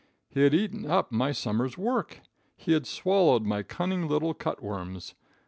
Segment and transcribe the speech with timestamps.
[0.29, 2.21] He had eaten up my summer's work!
[2.55, 5.13] He had swallowed my cunning little cut worms.